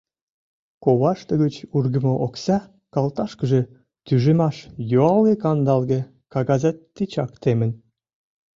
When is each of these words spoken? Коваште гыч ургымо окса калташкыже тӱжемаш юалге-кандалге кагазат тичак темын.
Коваште 0.83 1.33
гыч 1.43 1.55
ургымо 1.75 2.13
окса 2.25 2.57
калташкыже 2.93 3.61
тӱжемаш 4.05 4.57
юалге-кандалге 5.01 5.99
кагазат 6.33 6.77
тичак 6.95 7.31
темын. 7.41 7.71